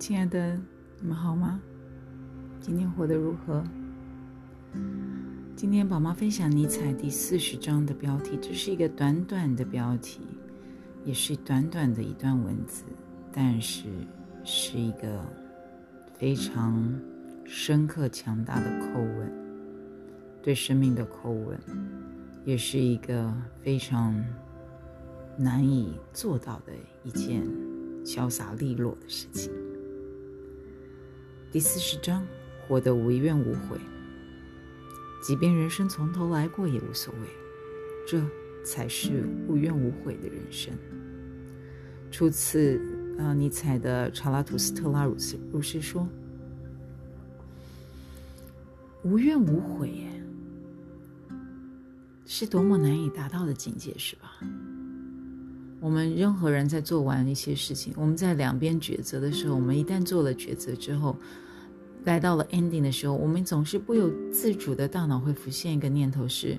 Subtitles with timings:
[0.00, 0.58] 亲爱的，
[0.98, 1.60] 你们好吗？
[2.58, 3.62] 今天活得如何？
[5.54, 10.22] 今天宝妈分享尼采第四十章的标题，这是一个短短的标题，
[11.04, 12.84] 也是短短的一段文字，
[13.30, 13.88] 但是
[14.42, 15.22] 是一个
[16.14, 16.82] 非常
[17.44, 19.30] 深刻、强大的叩问，
[20.42, 21.60] 对生命的叩问，
[22.46, 23.30] 也是一个
[23.62, 24.18] 非常
[25.36, 26.72] 难以做到的
[27.04, 27.46] 一件
[28.02, 29.52] 潇洒利落的事情。
[31.52, 32.24] 第四十章，
[32.60, 33.76] 活得无怨无悔。
[35.20, 37.26] 即便人生从头来过也无所谓，
[38.06, 38.22] 这
[38.64, 40.72] 才是无怨无悔的人生。
[42.08, 42.80] 出自
[43.18, 46.02] 呃尼采的《查拉图斯特拉如斯如是说》，
[49.02, 50.06] 无怨无悔，
[52.26, 54.38] 是多么难以达到的境界，是吧？
[55.80, 61.16] 我们任何人在做完一些事情，我们在两边抉择的时候，我们一旦做了抉择之后。
[62.04, 66.56] 来到了 ending 的时候，我们总是不由自主的大脑会浮现一个念头是：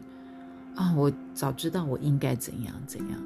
[0.75, 3.19] 啊，我早知道我应该怎样怎样。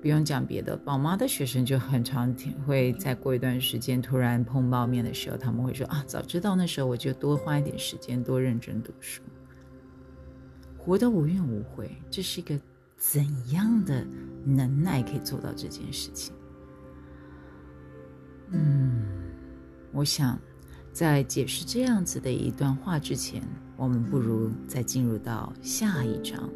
[0.00, 9.20] 不用讲别的，宝妈的学生就很常听，会在过一段时间突然碰到面的时候，他们会说：啊，早知道那时候我就多花一点时间，多认真读书，
[10.78, 11.90] 活得无怨无悔。
[12.10, 12.58] 这是一个
[12.96, 14.06] 怎样的
[14.44, 16.34] 能耐可以做到这件事情？
[18.50, 19.02] 嗯，
[19.92, 20.38] 我想。
[20.90, 23.40] 在解释这样子的一段话之前，
[23.76, 26.50] 我们不如再进入到下一章，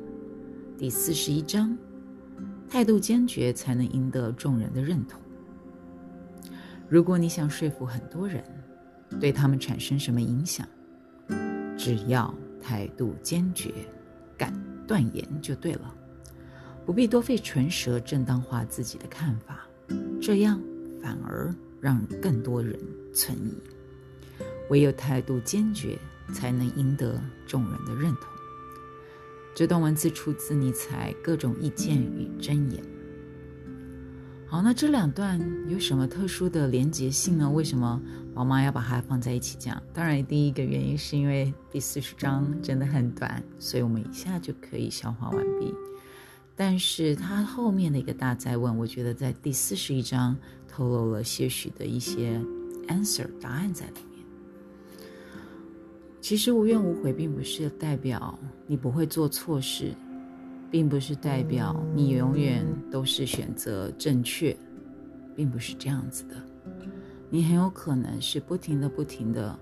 [0.77, 1.79] 第四十一章：
[2.69, 5.21] 态度坚决才能赢得众人的认同。
[6.89, 8.43] 如果你想说服很多人，
[9.21, 10.67] 对他们产生什么影响，
[11.79, 13.73] 只要态度坚决，
[14.37, 14.53] 敢
[14.89, 15.95] 断言就对了，
[16.85, 19.67] 不必多费唇舌正当化自己的看法，
[20.21, 20.61] 这样
[21.01, 22.79] 反而让更多人
[23.15, 23.55] 存疑。
[24.71, 25.99] 唯有态度坚决，
[26.33, 28.25] 才能赢得众人的认同。
[29.55, 32.83] 这段文字出自尼采《各种意见与箴言》。
[34.47, 37.51] 好，那这两段有什么特殊的连结性呢？
[37.51, 38.01] 为什么
[38.35, 39.83] 宝妈要把它放在一起讲？
[39.93, 45.73] 当然，第一个原因是因为第四十章真的很短，所以我们一下就可以消化完毕。
[46.55, 50.37] 但是他后面的一个大再问，我觉得在第四十一章
[50.69, 52.41] 透露了些许的一些
[52.89, 54.25] answer 答案在里面。
[56.21, 59.93] 其实无怨无悔，并不是代表你不会做错事，
[60.71, 64.57] 并不是代表你永远都是选择正确，
[65.35, 66.37] 并不是这样子的。
[67.29, 69.59] 你很有可能是不停的、不停的，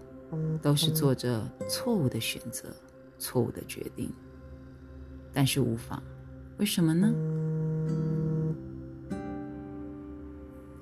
[0.61, 2.69] 都是做着错误的选择、
[3.17, 4.13] 错误的决定。
[5.33, 6.03] 但是无妨，
[6.61, 7.11] 为什么呢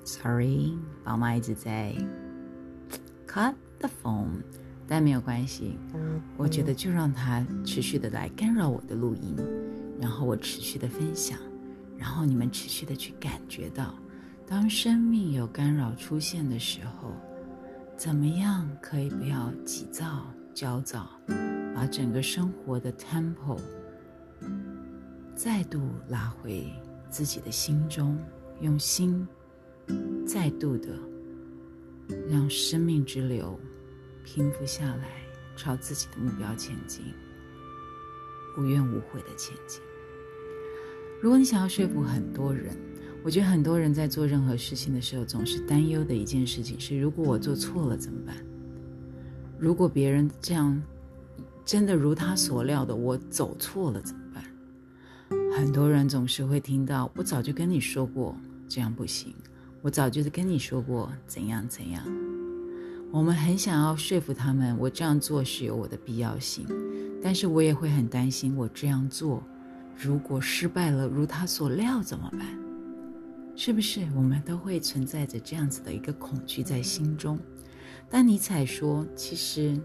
[0.05, 1.95] ？Sorry，宝妈一直在
[3.29, 4.43] cut the phone。
[4.89, 5.79] 但没有关系，
[6.37, 9.37] 我觉得就让它持续的来干扰我的录音，
[10.01, 11.39] 然后我持续的分享，
[11.97, 13.95] 然后你们持续的去感觉到，
[14.49, 17.13] 当生命有干扰出现的时候，
[17.97, 21.09] 怎么样可以不要急躁焦躁，
[21.73, 23.61] 把整个生活的 tempo
[25.39, 25.79] 再度
[26.09, 26.67] 拉回
[27.09, 28.19] 自己的心中，
[28.61, 29.25] 用心
[30.27, 30.89] 再度的
[32.29, 33.57] 让生命之流。
[34.25, 35.23] 平复下来，
[35.57, 37.05] 朝自己的目标前进，
[38.59, 39.81] 无怨无悔的前进。
[41.23, 42.77] 如果你想要说服很多人，
[43.23, 48.37] 我觉得很多人在做任何事情的时候，总是担忧的一件事情是：如果我做错了怎么办？
[49.57, 50.83] 如果别人这样
[51.65, 54.28] 真的如他所料的，我走错了怎么办？
[55.59, 58.37] 很多人总是会听到：“我早就跟你说过，
[58.69, 59.35] 这样不行。
[59.83, 62.01] 我早就跟你说过，怎样怎样。”
[63.11, 66.65] 我们很想要说服他们，我这样做是有我的必要性，
[67.21, 69.43] 但是我也会很担心，我这样做
[69.97, 72.57] 如果失败了，如他所料怎么办？
[73.57, 77.37] 是不是我们都会存在着这样子的一个恐惧在心中？
[78.09, 79.77] 但尼采说，其实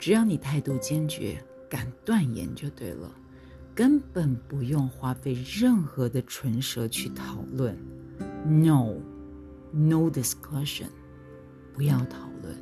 [0.00, 3.08] 只要你态度坚决，敢断言就对了，
[3.76, 7.76] 根本不用花费任何的唇舌去讨论。
[8.46, 10.86] No，no discussion，
[11.74, 12.56] 不要讨论。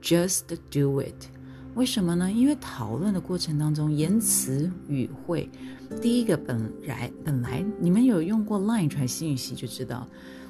[0.00, 1.26] Just do it。
[1.74, 2.30] 为什么呢？
[2.30, 5.50] 因为讨论的过程当中，言辞语汇，
[6.00, 10.06] 第一个本来本来你们有用过 Line 传信息就知道，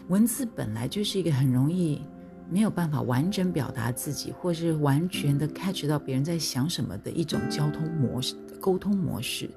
[0.09, 2.03] 文字本来就是一个很容易
[2.51, 9.49] 没有办法完整表达自己，或是完全的 catch 到别人在想什么的一种交通模式、沟通模式。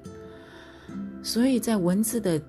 [1.22, 2.40] 所以在文字的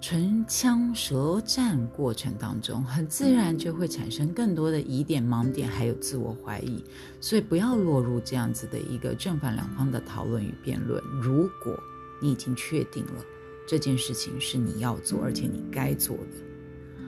[0.00, 6.82] 唇枪舌战过程当中，很自然就会产生更多的疑点、盲点，还有自我怀疑。
[7.20, 11.02] 所以不要落入这样子的一个正反两方的讨论与辩论。
[11.20, 11.78] 如果
[12.22, 13.24] 你已经确定了
[13.66, 17.02] 这件事情是你要做，而且你该做的，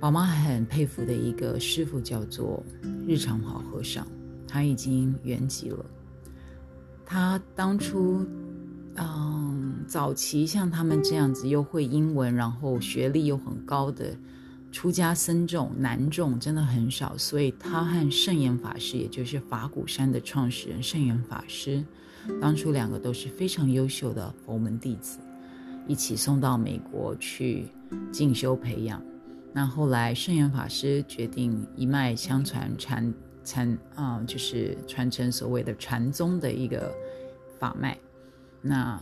[0.00, 2.64] 宝妈很佩服的一个师傅叫做
[3.06, 4.06] 日常好和尚，
[4.48, 5.84] 他已经圆寂了。
[7.06, 8.26] 他当初，
[8.96, 14.16] 嗯，早期像他们这样子又会英文，然后学历又很高的
[14.70, 21.84] 出家僧众男众真的很少，所以他和圣严法师，也就是法鼓山的创始人圣严法师。
[22.40, 25.18] 当初两个都是非常优秀的佛门弟子，
[25.86, 27.66] 一起送到美国去
[28.10, 29.02] 进修培养。
[29.52, 33.14] 那后来圣严法师决定一脉相传，传
[33.44, 36.92] 传啊，就是传承所谓的禅宗的一个
[37.58, 37.98] 法脉。
[38.66, 38.98] 那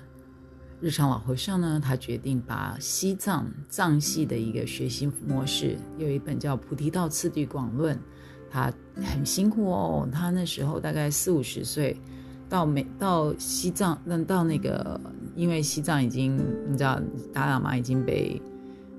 [0.80, 7.96] 日常老和尚呢，他决定把西藏藏系的一个学习模式，有一本叫《菩提道次第广论》，
[8.50, 11.96] 他很辛苦哦，他那时候大概四五十岁。
[12.48, 15.00] 到美到西藏，那到那个，
[15.34, 16.36] 因为西藏已经
[16.68, 17.00] 你知道
[17.32, 18.38] 达喇嘛已经被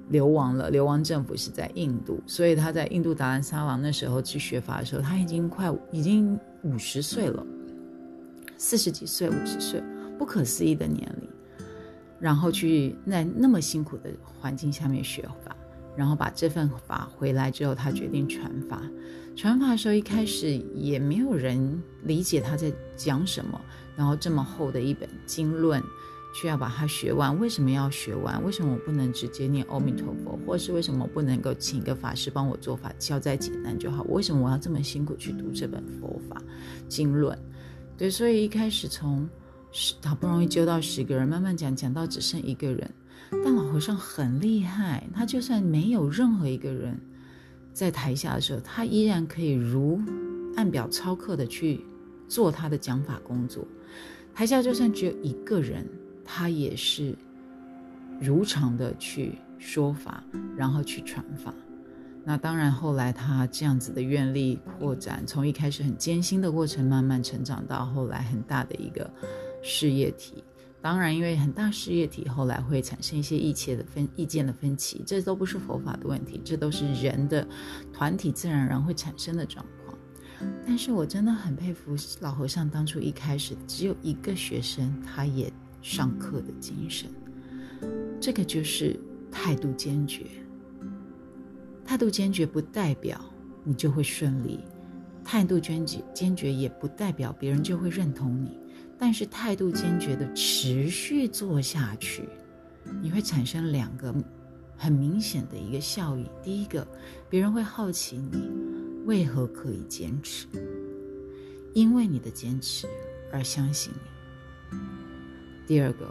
[0.10, 7.46] 流亡了，流亡政府是在印度，所以他在印度达兰萨王那时候去学法的时候，他已经快已经五十岁了，
[8.58, 9.84] 四十几岁五十岁，
[10.24, 11.30] 不可思议的年龄，
[12.18, 14.10] 然后去在那么辛苦的
[14.40, 15.54] 环境下面学法。
[15.98, 18.82] 然后把这份法回来之后，他决定传法。
[19.36, 23.60] 传法的时候，一开始也没有人理解他在讲什么。
[23.98, 25.84] 然后这么厚的一本经论，
[26.34, 27.38] 却要把它学完。
[27.38, 28.42] 为什么要学完？
[28.46, 30.40] 为什么我不能直接念阿弥陀佛？
[30.48, 34.04] 或是为什么不能够请一个法师帮我做法，教再简单就好？
[34.06, 36.42] 为什么我要这么辛苦去读这本佛法
[36.88, 37.38] 经论？
[37.96, 39.30] 对，所以一开始从
[40.04, 42.90] 好不容易揪到十个人，慢慢讲讲到只剩一个人。
[43.44, 46.96] 但老和尚很厉害，他就算没有任何一个人
[47.74, 50.00] 在台下的时候，他依然可以如
[50.56, 51.84] 按表操课的去
[52.28, 53.68] 做他的讲法工作。
[54.36, 55.88] 台下就算只有一个人，
[56.24, 57.16] 他也是
[58.22, 60.24] 如常的去说法，
[60.56, 61.52] 然后去传法。
[62.24, 69.10] 那当然，后来他这样子的愿力扩展，从一开始很艰辛的过程，慢慢成长到后来很大的一个
[69.64, 70.44] 事业体。
[70.82, 77.48] 当然，因为很大事业体后来会产生一些意见的分意见的分歧，这都不是佛法的问题，这都是人的
[77.94, 79.98] 团体自然而然会产生的状况。
[80.68, 85.50] 但是我真的很佩服老和尚当初一开始只有一个学生，他也
[85.82, 87.10] 上课的精神，
[88.20, 89.00] 这个就是
[89.32, 90.26] 态度坚决。
[91.86, 93.24] 态度坚决不代表
[93.64, 94.60] 你就会顺利，
[95.24, 98.60] 态度坚决坚决也不代表别人就会认同你。
[99.06, 102.24] 但是态度坚决的持续做下去，
[103.02, 104.16] 你会产生两个
[104.78, 106.26] 很明显的一个效益。
[106.42, 106.88] 第一个，
[107.30, 108.50] 别人会好奇你
[109.04, 110.48] 为何可以坚持，
[111.74, 112.88] 因为你的坚持
[113.30, 113.92] 而相信
[114.72, 114.78] 你。
[115.68, 116.10] 第二个，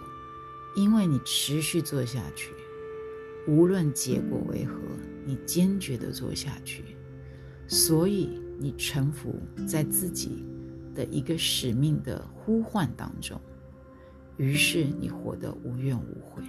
[0.77, 2.53] 因为你持续做下去，
[3.49, 4.79] 无论结果为何，
[5.25, 6.85] 你坚决的做下去，
[7.67, 9.35] 所以你臣服
[9.67, 10.45] 在自己。
[10.95, 13.41] 的一个使命的呼唤当中，
[14.37, 16.43] 于是你活得无怨无悔。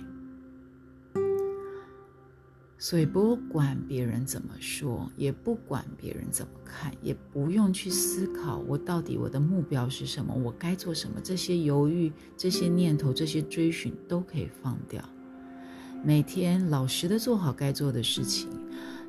[2.77, 11.21] 所以不管别人怎么说，也不管别人怎么看，也不用去思考我到底我的目标是什么，我该做什么。
[11.23, 15.01] 这些犹豫、这些念头、这些追寻都可以放掉。
[16.03, 18.49] 每天老实的做好该做的事情，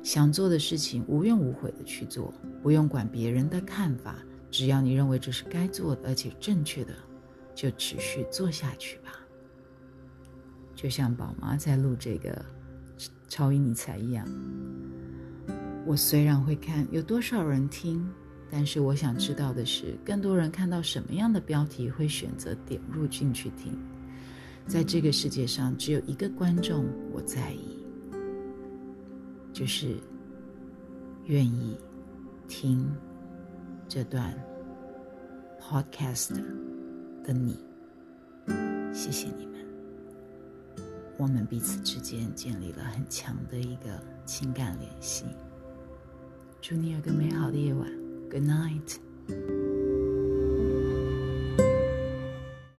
[0.01, 2.33] 想做的事情，无怨无悔的去做，
[2.63, 4.15] 不用管别人的看法。
[4.57, 6.93] 只要你认为这是该做的，而且正确的，
[7.53, 9.11] 就持续做下去吧。
[10.73, 12.45] 就像宝妈在录这个
[13.27, 14.25] 超音你才一样，
[15.85, 18.09] 我虽然会看有多少人听，
[18.49, 23.77] 但是我想知道的是，更多人看到什么样的标题会选择点入进去听。
[24.65, 27.85] 在这个世界上，只有一个观众我在意，
[29.51, 29.97] 就是
[31.25, 31.77] 愿意
[32.47, 32.89] 听。
[33.95, 34.33] 这段
[35.57, 36.33] podcast
[37.23, 37.57] 的你，
[38.93, 39.65] 谢谢你们，
[41.15, 45.23] 我们彼此之间建立了很强的一个情感联系。
[46.59, 47.89] 祝你有个美好的夜晚
[48.29, 49.94] ，Good night。